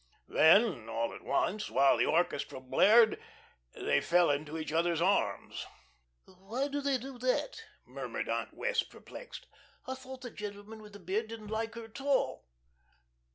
Then 0.29 0.89
all 0.89 1.13
at 1.13 1.21
once, 1.23 1.69
while 1.69 1.95
the 1.95 2.07
orchestra 2.07 2.59
blared, 2.59 3.21
they 3.75 4.01
fell 4.01 4.31
into 4.31 4.57
each 4.57 4.71
other's 4.73 4.99
arms. 4.99 5.67
"Why 6.25 6.69
do 6.69 6.81
they 6.81 6.97
do 6.97 7.19
that?" 7.19 7.61
murmured 7.85 8.27
Aunt 8.27 8.55
Wess' 8.55 8.81
perplexed. 8.81 9.45
"I 9.85 9.93
thought 9.93 10.21
the 10.21 10.31
gentleman 10.31 10.81
with 10.81 10.93
the 10.93 10.99
beard 10.99 11.27
didn't 11.27 11.49
like 11.51 11.75
her 11.75 11.85
at 11.85 12.01
all." 12.01 12.45